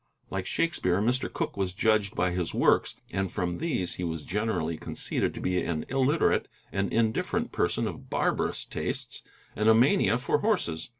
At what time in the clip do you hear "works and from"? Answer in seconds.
2.55-3.59